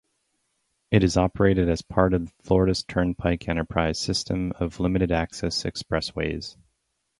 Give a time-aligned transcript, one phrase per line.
[0.89, 6.57] It is operated as part of the Florida's Turnpike Enterprise system of limited-access expressways.